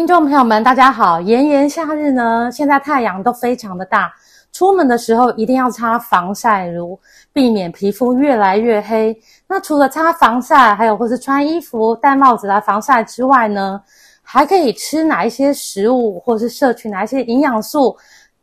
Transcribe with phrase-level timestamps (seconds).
[0.00, 1.20] 听众朋友们，大家好！
[1.20, 4.10] 炎炎夏日呢，现在太阳都非常的大，
[4.50, 6.98] 出门的时候一定要擦防晒乳，
[7.34, 9.14] 避免皮肤越来越黑。
[9.46, 13.78] 那除了擦防晒，还有或是穿衣服、戴帽子来防晒之外呢，
[14.22, 17.94] 还可以吃哪一些食物，或是摄取哪一些营养素？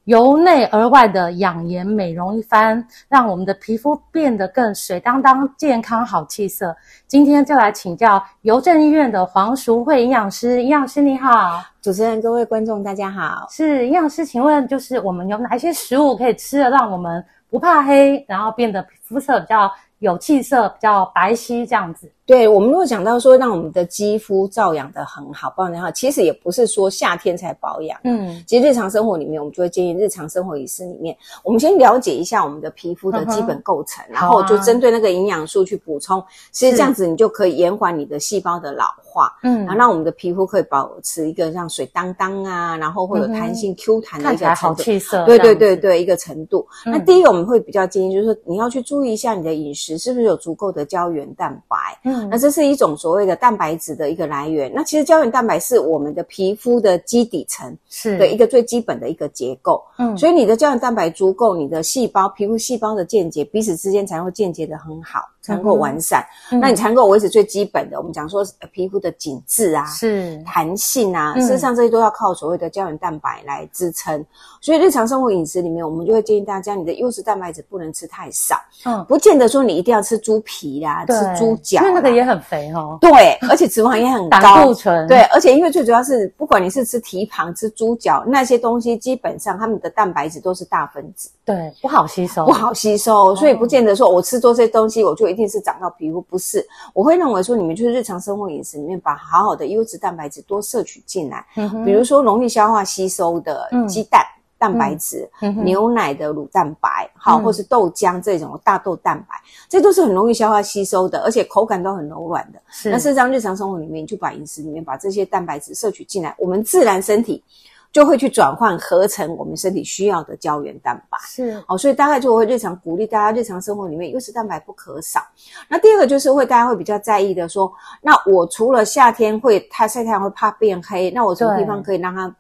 [0.08, 6.74] 由内而外的养颜美容一番，让我们的皮肤变得更水当当、健康好气色。
[7.08, 13.48] 今天就来请教邮政医院的黄淑慧营养师，营养师你好，主持人各位观众大家好。
[13.50, 19.70] 是营养师，请问就是我们有哪一些食物可以吃的，让我们不怕黑，然后变得肤色比较
[20.00, 22.10] 有气色，比较白皙这样子？
[22.28, 27.97] 对，我们如果讲到说让我们的肌肤照养的很好，保养得好，其实也不是说夏天才保养。
[28.03, 36.22] 嗯，其实日常生活里面，我们就会建议日常生活饮食里面，我们先了解一下我们的皮肤的基本构成，嗯、然后就针对那个营养素去补充。
[36.52, 45.25] 其实这样子你就可以延缓你的细胞的老化，嗯，然后让我们的皮肤可以保持一个像水当当啊，然后会有弹性 Q 弹的一个程度，看起来好气色。
[45.25, 46.67] 对对对对，一个程度。
[46.86, 51.78] 嗯、那第一个我们会比较建议就是说，你要去注意一下你的饮食是不是有足够的胶原蛋白。
[52.03, 52.17] 嗯。
[52.30, 54.72] 那这是一种所谓的蛋白质的一个来源。
[54.73, 59.84] 那其实胶原蛋白是我们的皮肤的基底层，是的一个最基本的一个结构。
[59.98, 65.22] 嗯，所以你的胶原蛋白足够，你的细胞、皮肤细胞的间接彼此之间才会间接的很好。
[65.48, 66.22] 才能够完善，
[66.52, 67.98] 嗯、那你才能够维持最基本的。
[67.98, 74.24] 我们讲说皮肤的紧致啊，是弹性啊，嗯、事实上这些都要靠所谓的胶原蛋白来支撑。
[74.60, 78.58] 所以日常生活饮食里面，我们就会建议大家，你的优质蛋白质不能吃太少。
[78.86, 82.98] 嗯，不见得说你一定要吃猪皮啦，对吃猪脚，因为那个也很肥哦。
[83.00, 85.08] 对，而且脂肪也很高， 胆固醇。
[85.08, 93.36] 对，而且因为最主要是，不管你是吃蹄膀、吃猪脚那些东西，基本上它们的蛋白质都是大分子，对，不好吸收，不好吸收。
[93.36, 96.67] 所以不见得说我吃多这些东西，我就一定是长到皮肤，不是。
[96.93, 101.45] 我会认为说，你们就是日常生活饮食里面，把好好的优质蛋白质多摄取进来，
[101.86, 104.21] 比如说容易消化吸收的鸡蛋。
[104.21, 105.30] 嗯蛋白质、
[105.64, 109.36] 牛奶的乳蛋白，好、嗯，或是豆浆这种大豆蛋白，
[109.70, 112.59] 这都是很容易消化吸收的，而且口感都很柔软的。
[112.71, 117.43] 是那事实上，日常生活里面，就把饮食里面把这些蛋白质摄取进来，我们自然身体
[117.92, 121.17] 就会去转换合成我们身体需要的胶原蛋白。
[121.21, 125.21] 是，哦，所以大概就会日常鼓励大家，日常生活里面优质蛋白不可少。
[125.67, 132.33] 那第二个就是会大家会比较在意的说，那我除了夏天会它晒太阳会怕变黑，那我什么地方可以让它？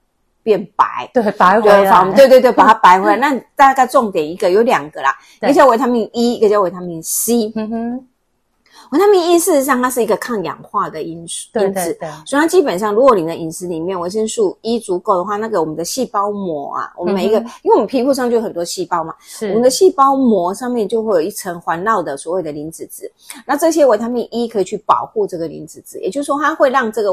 [0.43, 3.17] 变白，对，白回来，对对对，把它 白回来。
[3.17, 7.51] 那大概重点一个有两个啦，一个叫维他命 E，一个叫维他命 C。
[7.53, 8.07] 嗯哼。
[8.91, 19.47] 维他命 E 事实上它是一个抗氧化的因素，因子，所以它基本上，如果你的饮食里面维生素 E 足够的话，那个我们的细胞膜啊，我们每一个，嗯、因为我们皮肤上就有很多细胞嘛，是。
[19.49, 23.11] 我们的细胞膜上面就会有一层环绕的所谓的磷脂质，
[23.45, 27.09] 那这些维他命 E 可以去保护这个磷脂质，也就是说它会让这个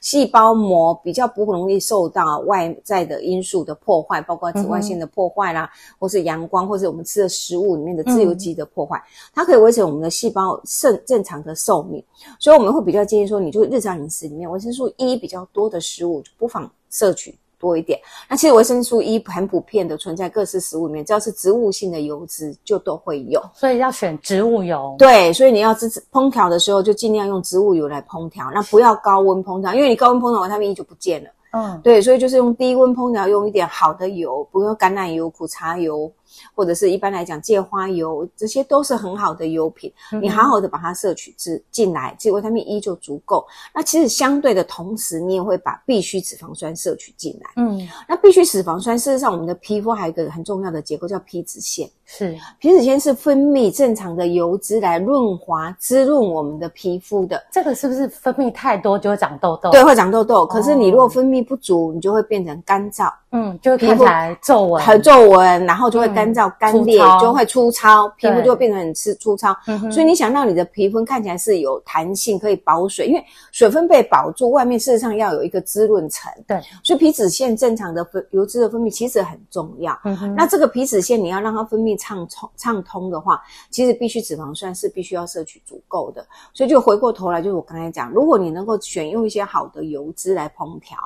[0.00, 10.60] 细胞膜比较不容易受到外在的因素的破坏，包括紫外线的破坏啦，嗯、或是阳光，或是我们吃的食物里面的自由基的破坏，嗯、它可以维持我们的细胞
[11.06, 12.04] 正正常的寿命，
[12.38, 17.98] 所以我们会比较建议说，你就日常饮食里面维生素 E 比较多的食物，就不妨摄取多一点。
[18.28, 24.94] 那其实维生素 E 很普遍的存在各式食物里面，只要是植物性的油脂就都会有，所以要选植物油。
[24.98, 31.30] 对，所以你要自烹调的时候就尽量用植物油来烹调，那不要高温烹调，因为你高温烹调，维他命 E 就不见了。
[31.52, 36.12] 嗯，对，所以就是用低温烹调，用一点好的油，不用橄榄油、苦茶油。
[36.54, 43.46] 或者是一般来讲，芥花油这些都是很好的油品，嗯、你好好的把它摄取之进来，其实维他命 E 就足够。
[43.74, 47.50] 那其实相对的同时，你也会把必需脂肪酸摄取进来。
[47.56, 57.42] 嗯，那必需脂肪酸，事实上我们的皮肤还有一个很重要的结构叫皮脂腺，是皮脂腺是分泌正常的油脂来润滑滋润我们的皮肤的。
[57.50, 59.70] 这个是不是分泌太多就会长痘痘？
[59.70, 60.46] 对，会长痘痘。
[60.46, 63.12] 可是你如果分泌不足，你就会变成干燥。
[63.32, 69.54] 嗯，就会看起来皱纹，很皱纹，然后就会干燥、干裂，就会粗糙，皮肤就会变得很粗粗糙。
[69.90, 76.32] 所以你想让你的皮肤看起来是有弹性，可以保水，因为水分被保住，外面事实上要有一个滋润层。
[76.46, 79.98] 对，所以皮脂腺正常的分油脂的分泌其实很重要。
[80.04, 86.24] 嗯那这个皮脂腺你要让它分泌畅通畅通的话，其实必须脂肪酸是必须要摄取足够的。
[86.54, 90.96] 所以就回过头来，就是我刚才讲，如果你能够选用一些好的油脂来烹调。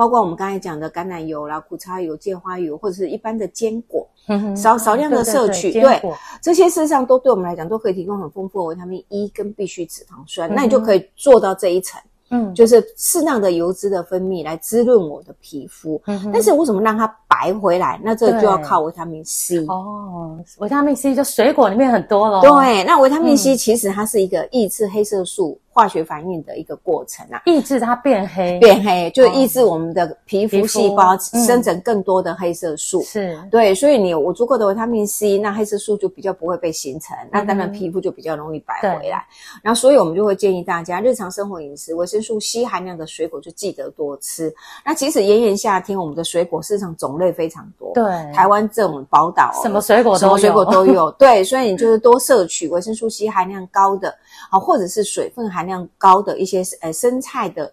[0.00, 4.08] 包括我们刚才讲的橄榄油啦、苦茶油、芥花油，或者是一般的坚果，
[4.56, 12.00] 少少量的摄取，对，对，对，这些事实上都对我们来讲都可以提供很丰富的维他命 E 跟必需脂肪酸，嗯、那你就可以做到这一层。
[12.32, 16.00] 嗯，就是适当的油脂的分泌来滋润我的皮肤。
[16.06, 18.00] 嗯，但是为什么让它白回来？
[18.02, 19.66] 那这就要靠维他命 C。
[19.66, 22.40] 哦，维他命 C 就水果里面很多咯。
[22.40, 33.00] 对，那维他命 C 其实它是一个抑制黑色素化学反应的一个过程啊，抑制它变黑，变黑就抑制我们的皮肤细胞生成更多的黑色素。
[33.02, 39.24] 是，对，所以你有足够的维他命 C，那黑色素就比较不会被形成，那当然皮肤就比较容易白回来。
[39.62, 44.52] 然后，所以我们就会建议大家日常生活饮食维生素 C 含量的水果就记得多吃。
[44.84, 47.92] 那其实炎炎夏天，我们的水果市场种类非常多。
[47.94, 51.10] 对，台湾这种宝岛，什么水果都有，什么水果都有。
[51.12, 54.12] 对，所以你就是多摄取维生素 C 含量高的。
[54.48, 57.70] 啊，或者是水分含量高的一些呃生菜的，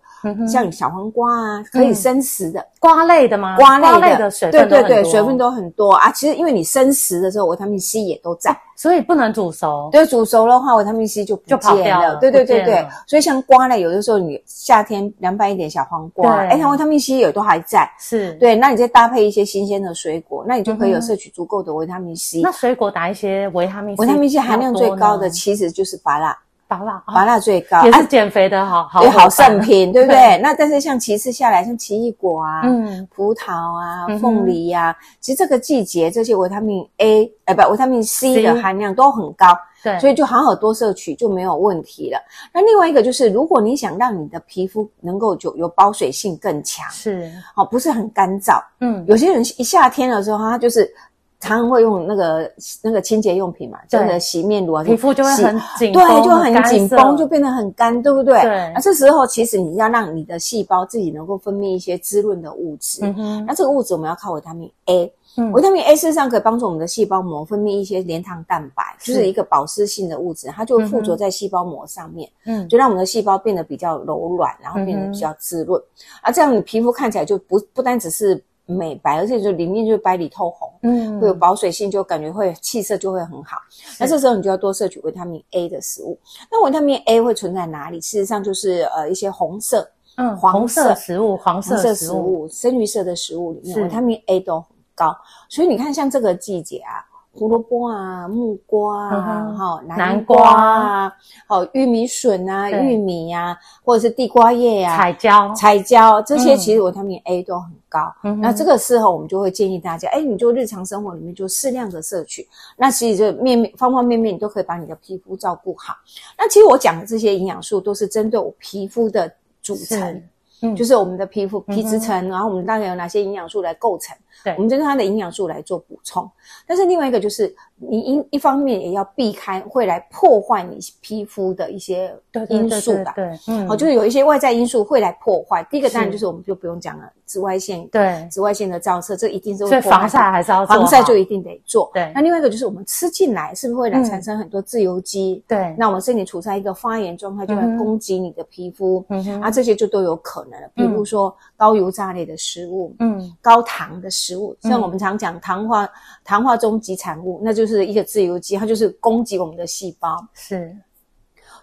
[0.48, 3.56] 像小黄瓜啊，可以生食的瓜类的吗？
[3.58, 6.12] 瓜类的水分对对对，水分都很多啊。
[6.12, 9.90] 其实因为你生食的时候，维他命 C 也都在，所以不能煮熟。
[9.92, 11.62] 对，煮熟的话，维他命 C 就不见了。
[11.62, 12.16] 就跑掉了。
[12.18, 17.90] 对对对对，所以像瓜类，有的时候你夏天凉拌一点小黄瓜，哎，它维他命 C 也都还在。
[18.00, 22.42] 是对，那你再搭配一些新鲜的水果，那你就可以有摄取足够的维他命 C。
[22.42, 26.36] 那水果打一些维他命 C，维他命 C 含量最高的其实就是芭乐。
[26.68, 30.38] 芭乐，芭乐最高，也是减肥的好好好圣品， 对不对？
[30.40, 39.48] 那但是像其次下来，像奇异果啊，嗯，葡萄啊，凤梨呀，其实这个季节这些维他命 A，哎不，维他命 C 的含量都很高，
[39.82, 42.20] 对，所以就好好多摄取就没有问题了。
[42.54, 50.94] 那另外一个就是，如果你想让你的皮肤能够就有保水性更强，是，哦，不是很干燥，嗯，有些人一夏天的时候，他就是。
[51.40, 52.52] 常常会用那个
[52.82, 58.42] 那个清洁用品嘛，真的洗面乳啊，皮肤就会很紧，对，就很紧绷，就变得很干，对不对？
[58.42, 58.72] 对。
[58.74, 63.46] 那这时候其实你要让你的细胞自己能够分泌一些滋润的物质，嗯哼。
[63.46, 75.80] 那这个物质我们要靠维他命 A，嗯，维他命 A 事实上可以帮助我们的细胞膜分泌一些连糖蛋白，就是一个保湿性的物质，它就会附着在细胞膜上面，嗯，就让我们的细胞变得比较柔软，然后变得比较滋润，
[76.22, 78.44] 啊，这样你皮肤看起来就不不单只是。
[78.68, 83.58] 美白，而且就里面就是白里透红，嗯，会有保水性，就感觉会气色就会很好。
[84.00, 86.20] 那这时候你就要多摄取维他命 A 的食物。
[86.52, 88.00] 那维他命 A 会存在哪里？
[88.00, 95.16] 事实上就是呃一些红色、嗯黄色食物、黄色食物、食物深绿色的食物里面，维他命 A 都很高。
[95.48, 97.07] 所以你看，像这个季节啊。
[97.38, 100.52] 胡萝卜啊，木瓜啊，哈，南瓜。
[100.52, 101.14] 啊，
[101.48, 108.12] 好，玉米笋啊，玉米呀，或者是地瓜叶呀，彩椒，彩椒这些其实维他命 A 都很高。
[108.42, 112.48] 那这个时候我们就会建议大家，哎，你就日常生活里面就适量的摄取。
[112.76, 115.94] 那其实就面面方方面面你都可以把你的皮肤照顾好。
[116.38, 119.32] 那其实我讲的这些营养素都是针对我皮肤的
[119.62, 120.24] 组成，
[120.62, 124.16] 嗯，就是我们的皮肤皮质层，然后我们大概有哪些营养素来构成。
[124.44, 126.30] 对，我们就用它的营养素来做补充，
[126.66, 132.14] 但是另外一个就是你一一方面也要避开会来破坏你皮肤的一些
[132.50, 133.14] 因素吧。
[133.16, 135.66] 对，嗯，好，就是有一些外在因素会来破坏。
[135.72, 139.82] 第一个当然就是我们就不用讲了，紫外线，对，紫外线的照射，这一定是会破坏。
[139.82, 141.90] 所以防晒还是要做，防晒就一定得做。
[141.94, 145.44] 对，那另外一个就是我们吃进来是不是会来产生很多自由基？
[145.48, 149.04] 对，那我们身体处在一个发炎状态，就会攻击你的皮肤，
[149.42, 150.70] 啊，这些就都有可能了。
[150.76, 154.28] 比如说高油炸类的食物，嗯，高糖的食。
[154.28, 155.88] 食物像我们常讲糖化
[156.26, 160.18] 糖化终极产物，那就是一个自由基，它就是攻击我们的细胞。
[160.34, 160.76] 是，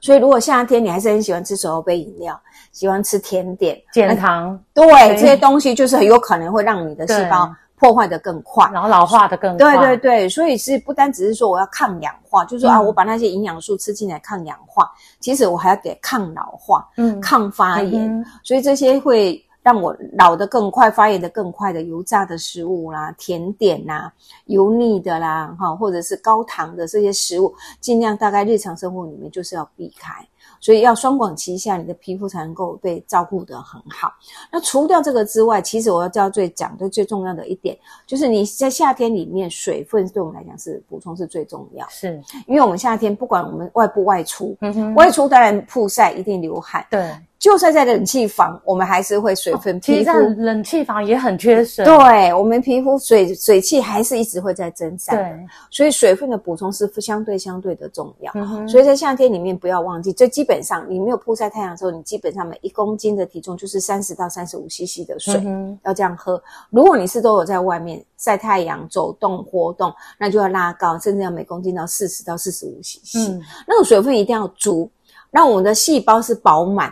[0.01, 2.41] 所以如果夏天你还是很喜欢吃手摇杯饮料，
[2.73, 9.77] 喜欢吃甜点、减糖，对这些东西，就是很有可能会让你的细胞破坏的更快，然后老化的更快。
[9.77, 19.44] 对对对，所以是不单只是说我要抗氧化，就是说啊，我把那些营养素吃进来抗氧化，其实我还要给抗老化，嗯，抗发炎，所以这些会。
[19.65, 24.13] 让我老得更快、发炎得更快的油炸的食物啦、甜点呐、
[24.45, 30.25] 油腻的啦，哈，或者是高糖的这些食物，尽量大概日常生活里面就是要避开。
[30.61, 34.13] 所以要双管齐下，你的皮肤才能够被照顾得很好。
[34.51, 41.87] 那除掉这个之外，其实我要叫最讲的最重要的一点，就是你在夏天里面水分对我们来讲是补充是最重要。
[41.89, 47.15] 是，因为我们夏天不管我们外不外出，嗯哼，外出当然曝晒一定流汗，对。
[47.45, 49.79] 就算在冷气房，我们还是会水分。
[49.79, 51.85] 皮肤其实在冷气房也很缺水。
[51.85, 55.15] 对，我们皮肤水水气还是一直会在增散。
[55.15, 58.33] 对，所以水分的补充是相对相对的重要。
[58.35, 58.67] 嗯。
[58.67, 66.43] 所以在夏天里面不要忘记，这基本上你没有曝晒太阳的时候，你基本上每一公斤的体重就是三十到三十五 CC 的水，嗯、要这样喝。
[66.71, 73.19] 如果你是都有在外面晒太阳、走动活动，那就要拉高，甚至要每公斤到四十到四十五 CC。
[73.19, 74.91] 嗯，那个水分一定要足，
[75.31, 76.91] 让我们的细胞是饱满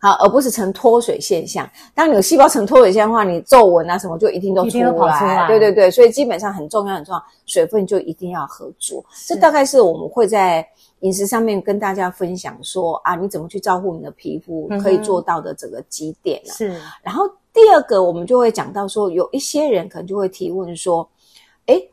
[0.00, 1.68] 好，而不是呈脱水现象。
[1.94, 4.68] 当你有细胞呈脱水现象的话，你皱纹啊什么就一定都出来。
[4.68, 5.46] 一定都跑出来。
[5.46, 9.04] 对对对，所以基本上很重要很重要，水分就一定要合足。
[9.26, 10.66] 这大概是我们会在
[11.00, 16.52] 饮食上面跟大家分享说啊，你怎么去照顾你的皮肤可以做到的这个几点呢？
[16.54, 16.68] 是。
[17.02, 21.06] 然后第二个，我们就会讲到说，有一些人可能就会提问说，
[21.66, 21.90] 诶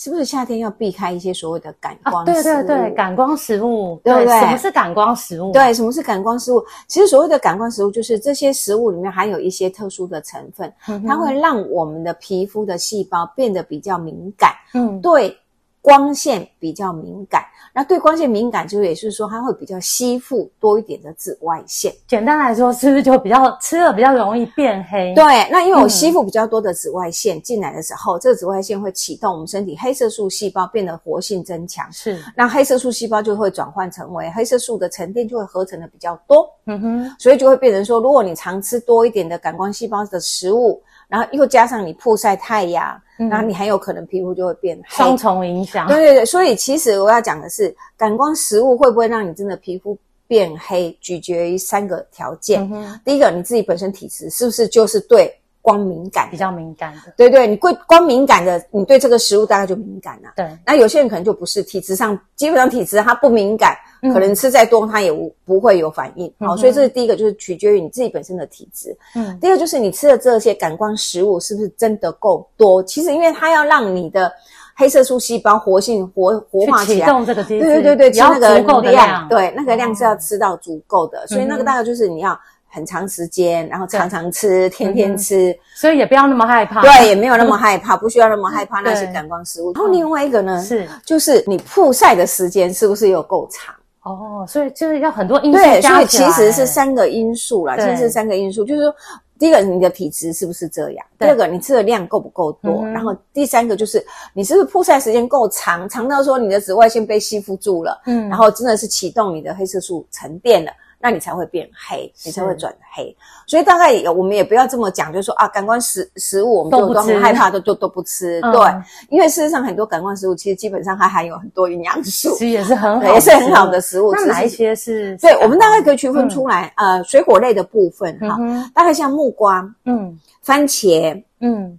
[0.00, 2.32] 是不是夏天要避开一些所谓的感光食物？
[2.32, 4.40] 啊、对对对，感光食物，对不对？
[4.40, 5.52] 什么是感光食物？
[5.52, 6.64] 对，什么是感光食物？
[6.88, 14.52] 其实所谓的感光食物，就是这些食物里面含有一些特殊的成分，嗯、它会让我们的皮肤的细胞变得比较敏感。
[14.72, 15.36] 嗯，对。
[15.82, 17.42] 光线比较敏感，
[17.74, 21.90] 那对光线敏感，就也是说它会比较吸附多一点的紫外线。
[22.06, 25.14] 简单来说，是不是就比较吃了比较容易变黑？
[25.14, 31.90] 对，那因为我吸附比较多的紫外线进来的时候，嗯、这个紫外线会启动我们身体黑色素细胞变得活性增强。
[31.90, 36.46] 是，那黑色素细胞就会转换成为黑色素的沉淀就会合成的比较多。
[36.66, 40.82] 嗯哼，所以就会变成说，如果你常吃多一点的感光细胞的食物。
[41.10, 45.88] 然后又加上你曝晒太阳，嗯、然后你很有可能皮肤就会变黑，双重影响。
[45.88, 49.98] 对对对，所以其实我要讲的是，感光食物会不会让你真的皮肤
[50.28, 52.66] 变黑，取决于三个条件。
[52.72, 57.12] 嗯、第一个，你自己本身体质是不是就是对光敏感，比较敏感的？
[57.16, 60.30] 对对，你对光敏感的，你对这个食物大概就敏感了。
[60.36, 63.76] 对，那有些人可能就不是体质上，基本上体质它不敏感。
[64.02, 66.32] 可能吃再多，它也无不会有反应。
[66.38, 68.96] 好，所以这是第一个，就是取决于你自己本身的体质。
[69.14, 72.82] 嗯，第二个就是你吃的这些感光食物是不是真的够多？
[72.82, 74.32] 其实因为它要让你的
[74.74, 81.26] 黑色素细胞活性活活化起来，启动这个机制，对对对对，吃那个足够的量，对，那个量是要吃到足够的。
[81.26, 82.38] 所以那个大概就是你要
[82.68, 85.54] 很长时间，然后常常吃，天天吃。
[85.74, 89.72] 所以也不要那么害怕，对，也没有那么害怕，不需要那么害怕那些感光食物。
[89.74, 93.74] 然后另外一个呢，是就是你曝晒的时间是不是有够长？
[94.02, 98.94] 哦，所以就是要很多因素对，所以其实是三个因素啦，其实是三个因素，就是说，
[99.38, 101.06] 第一个你的体质是不是这样？
[101.18, 102.86] 第二个你吃的量够不够多？
[102.86, 110.72] 然后第三个就是你是不是曝晒时间够长，长到说你的紫外线被吸附住了，嗯，然后真的是启动你的黑色素沉淀了。
[111.02, 113.16] 那你才会变黑，你才会转黑。
[113.46, 118.38] 所以大概也我们也不要这么讲，就是说啊，感官食食物我们就都很害怕，都都都不吃。
[118.42, 118.60] 嗯、对，
[119.08, 124.12] 因为事实上很多感官食物其实基本上它含有很多营养素，其实也是很好，也是很好的食物。
[124.12, 125.16] 那哪一些是？
[125.16, 131.78] 对，我们大概可以区分出来，嗯、呃，水果类的部分哈，嗯、大概像木瓜、嗯，番茄、嗯，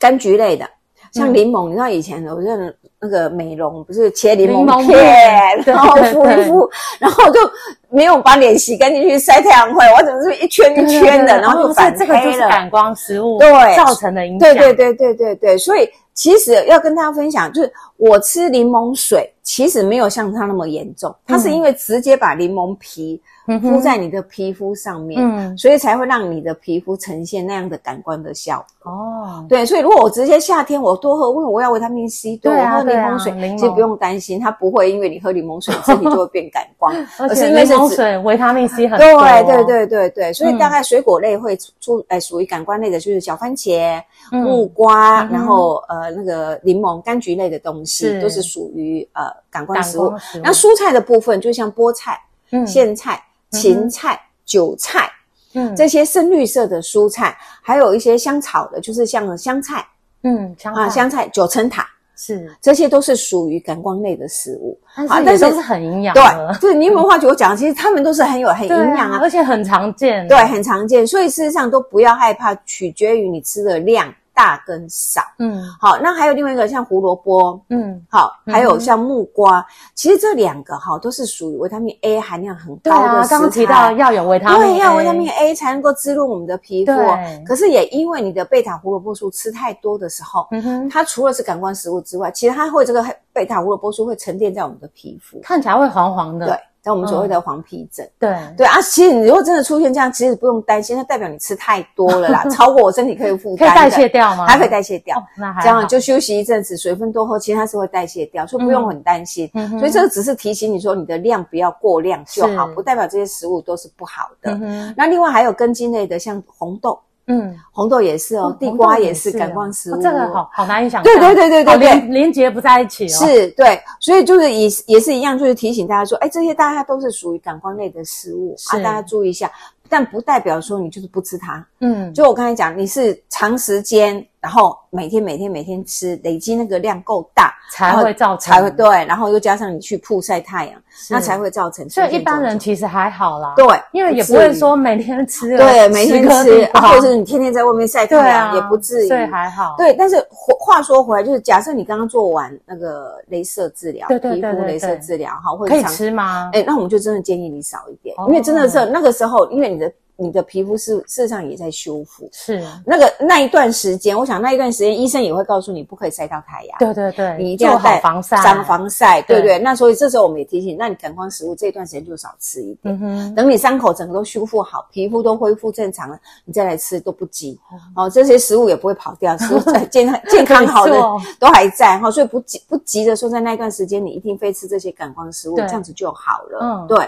[0.00, 0.68] 柑橘类的，
[1.12, 2.74] 像柠檬，嗯、你知道以前我认。
[3.04, 7.40] 那个美容不是切柠檬片，然后敷一敷，然后就
[7.88, 11.98] 没有把脸洗干净去晒太阳会，我怎么是一圈一圈的，然后就反黑了。
[11.98, 14.54] 这个就是感光食物对造成的影响。
[14.54, 23.20] 对对对对对对，所以其实要跟大家分享，就是我吃柠檬水，其实没有像它那么严重，它是因为直接把柠檬皮。
[23.60, 28.92] 敷在你的皮肤上面，嗯，所以才会让你的皮肤呈现那样的感官的效果。
[28.92, 39.06] 哦，对，所以如果我直接夏天我多喝，因为我要维他命 C，对，我喝柠檬水，其实不用担心，它不会因为你喝柠檬水 身体就会变感光，而是因为柠檬水维他命 C 很多。
[39.22, 50.12] 对对对对对，所以大概水果类会出，诶属于感官类的就是小番茄、木瓜，然后呃那个柠檬、柑橘类的东西都是属于呃感官食物。
[50.42, 52.20] 那蔬菜的部分就像菠菜、
[52.50, 53.20] 苋菜。
[53.52, 55.10] 芹菜、韭菜，
[55.54, 59.86] 嗯，这些深绿色的蔬菜，还有一些香草的，就是像香菜，
[60.22, 66.58] 嗯，香啊，香菜、九层塔，是，这些都是属于感光类的食物，啊，但是都是很营养的。
[66.60, 74.12] 对，对，你有没有发觉我讲，其实他们都是很有很营养啊，而且很常见，对，很常见，所以事实上都不要害怕，取决于你吃的量。
[74.34, 83.30] 大跟少，嗯，好，那还有另外一个像胡萝卜，嗯，好，还有像木瓜，嗯、其实这两个哈都是属于维他命 A 含量很高的食材。
[83.30, 86.92] 刚刚提到要有维他命 A，对，要维他命 A 才能够滋润我们的皮肤。
[86.92, 96.46] 对可是也因为你的贝塔胡萝卜素吃太多的时候，嗯哼，它除了是感官食物之外，其实它会这个贝塔胡萝卜素会沉淀在我们的皮肤，看起来会黄黄的。
[96.46, 96.58] 对。
[96.82, 104.46] 在我们所谓的黄皮疹，嗯、对对啊，其实你如果真的出现这样，其实不用担心，那代表你吃太多了啦， 超过我身体可以负担，可以代谢掉吗？
[104.48, 109.48] 还可以代谢掉，哦、那还这样就休息一阵子，水分多喝，其实它是会代谢掉，所以不用很担心。
[109.54, 114.52] 嗯、所以这个只是提醒你说，你的量不要过量就好，不代表这些食物都是不好的。
[114.60, 116.98] 嗯、那另外还有根茎类的，像红豆。
[117.26, 121.14] 嗯，红豆也是哦，地瓜也是感光食物，这个好好难以想象。
[121.14, 123.08] 对对对对对，连连接不在一起哦。
[123.08, 129.50] 是，对，所以就是也也是一样，就是提醒大家说，哎，这些大家都是属于感光类的食物啊，大家注意一下。
[129.88, 131.66] 但不代表说你就是不吃它。
[131.80, 134.26] 嗯，就我刚才讲，你是长时间。
[134.42, 140.74] 然后每天每天每天吃，累积那个量够大，才会造成才会对，然后又加上你去曝晒太阳，
[141.08, 141.88] 那才会造成。
[141.88, 149.76] 所以一般人其实还好啦，对，因为也不会说每天吃，对，每天吃，或者是你天天在外面晒太阳，也不至于，对还好。
[149.78, 150.16] 对，但是
[150.58, 156.50] 话说回来，就是假设你刚刚做完那个镭射治疗，皮肤镭射治疗，哈，可以吃吗？
[156.52, 159.92] 哎，那我们就真的建议你少一点，因为真的是那个时候，因为你的。
[160.22, 169.58] 你的皮肤是事实上也在修复，是那个那一段时间，我想那一段时间医生也会告诉你不可以晒到太阳，对对对，你一定要带防晒，长防晒，对不对？
[169.58, 177.58] 那所以这时候我们也提醒，那你感光食物这一段时间就少吃一点，等你伤口整个都修复好，皮肤都恢复正常了，你再来吃都不急
[177.96, 178.08] 哦。
[178.08, 179.60] 这些食物也不会跑掉，食物
[179.90, 181.00] 健康健康好的
[181.40, 186.58] 都还在哈，所以不急不急着说在那一段时间你一定非吃这些感光食物，这样子就好了。
[186.60, 186.98] 嗯，对。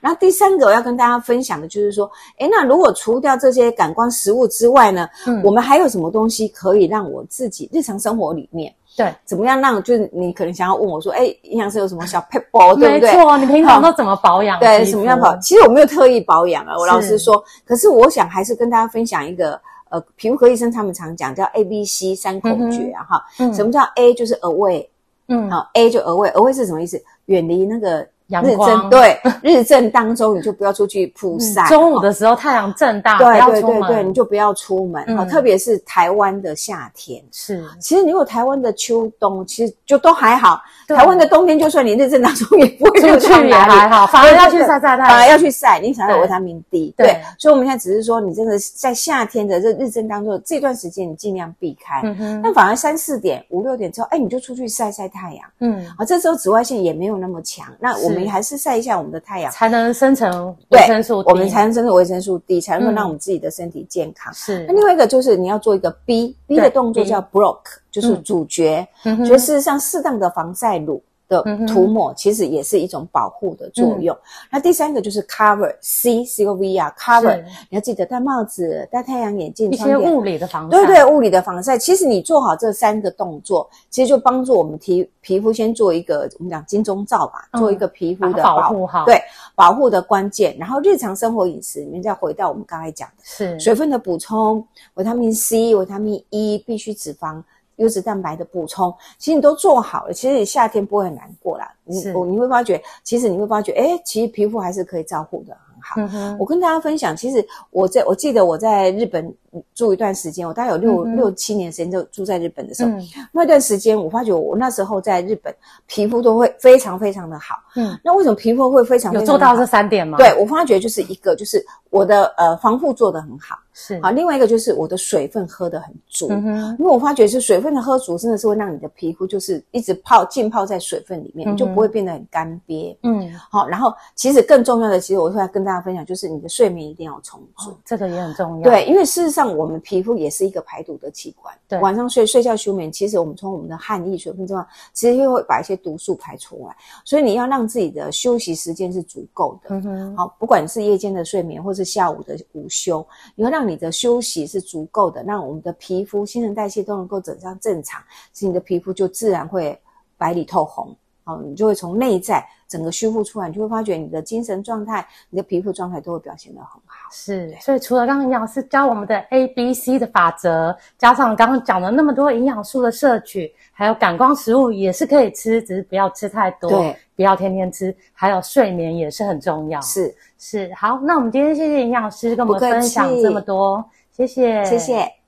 [0.00, 13.14] 然后第三个我要跟大家分享的就是说，哎，那如果除掉这些感官食物之外呢，嗯，我们还有什么东西可以让我自己日常生活里面，对，怎么样让就是你可能想要问我说，诶，营养师有什么小撇步，对不对？
[13.14, 14.58] 没错，你平常都怎么保养？
[14.60, 15.36] 对，什么样保？
[15.38, 24.86] 其实我没有特意保养啊，我老实说，可是我想还是跟大家分享一个，呃，皮肤科医生他们常讲叫 A B C 三口诀啊，哈，什么叫 A 就是 away，
[25.28, 27.02] 嗯，好，A 就 away，away 是什么意思？
[27.26, 28.06] 远离那个。
[28.40, 31.66] 日正对 日正当中，你就不要出去曝晒。
[31.66, 35.16] 中午的时候太阳正大，对对对对，你就不要出门。
[35.16, 37.22] 好，特别是台湾的夏天。
[37.30, 40.60] 是，其实如果台湾的秋冬，其实就都还好。
[40.88, 44.06] 台湾的冬天，就算你日正当中也不会出去，也还好。
[44.06, 46.94] 反而要去晒晒太阳，反而要去晒，你想要维他命 D。
[46.96, 52.00] 对，所以我们现在只是说，你真的在夏天的这日正当中这段时间，你尽量避开。
[52.04, 52.42] 嗯哼。
[52.42, 55.44] 那反而三四点、五六点之后，哎，你就出去晒晒太阳。
[55.60, 55.86] 嗯。
[55.96, 57.66] 啊，这时候紫外线也没有那么强。
[57.78, 58.21] 那我们。
[58.22, 64.32] 你还是晒一下我们的太阳，才能生成维生素 D，我们才能生成维生素 D，才能够让我们自己的身体健康。
[64.32, 64.64] 是。
[64.66, 67.60] 那另外一个就是你要做一个 B，B 的动作叫 Block，
[67.90, 68.86] 就是主角。
[69.02, 71.02] 所以事实上，适当的防晒乳。
[71.32, 74.14] 的涂抹其实也是一种保护的作用。
[74.50, 80.76] 那第三个就是 cover，C C O V 啊，cover，你要记得戴帽子、戴太阳眼镜，一些物理的防晒。
[80.76, 81.78] 对对，物理的防晒。
[81.78, 89.06] 其实你做好这三个动作，其实就帮助我们皮皮肤先做一个我们讲金钟罩吧，做一个皮肤的保护好。
[89.06, 89.18] 对，
[89.54, 90.54] 保护的关键。
[90.58, 94.62] 然后日常生活饮食里面再回到我们刚才讲的，是水分的补充，
[94.94, 97.42] 维他命 C、维他命 E，必须脂肪。
[97.76, 101.70] 优质蛋白的补充，其实你都做好了，其实你夏天不会很难过啦。
[101.90, 106.06] 是你你会发觉，其实你会发觉，诶，其实皮肤还是可以照顾的很。
[106.06, 109.34] 好，嗯、我跟大家分享，其实我在我记得我在日本
[109.74, 115.54] 住一段时间，我大概有六、嗯、六七年时间就住在日本的时候，嗯、那段时间我发觉我那时候在日本
[115.86, 117.56] 皮肤都会非常非常的好。
[117.76, 119.18] 嗯，那为什么皮肤会非常好？
[119.18, 120.18] 有做到这三点吗？
[120.18, 126.28] 对，我发觉就是一个就是我的呃防护做得很好，是好，另外一个就是我的水分喝得很足。
[126.30, 132.94] 嗯，因为我发觉是水分的喝足，真的是会让你的皮肤就是一直泡浸泡在水分里面，就不会变得很干瘪。
[133.02, 138.62] 嗯，好，然后其实更重要的，其实我会来跟大家分享，就是你的睡眠一定要充足，哦，这个也很重要。
[138.62, 141.54] 对，因为事实上我们皮肤也是一个排毒的器官。
[141.68, 146.76] 对，晚上睡睡觉休眠，其实我们从我们的汗液、水分中，其实又会把一些毒素排出来。
[147.04, 149.74] 所以你要让自己的休息时间是足够的。
[149.74, 150.16] 嗯哼。
[150.16, 158.02] 好，不管是夜间的睡眠，或是下午的午休，你要让你的休息是足够的，让我们的皮肤新陈代谢都能够整上正常，
[158.32, 159.78] 所以你的皮肤就自然会
[160.16, 160.94] 白里透红。
[161.24, 166.98] 好，你就会从内在整个修复出来，你就会发觉你的精神状态、你的皮肤状态都会表现得很好。
[167.12, 177.94] 是，所以除了刚刚营养师教我们的 A、B、C 的法则，加上刚刚讲了那么多营养素的摄取，还有感光食物也是可以吃，只是不要吃太多，对，不要天天吃。
[178.12, 179.80] 还有睡眠也是很重要。
[179.80, 185.21] 是是，好，那我们今天谢谢营养师跟我们分享这么多，谢谢，谢谢。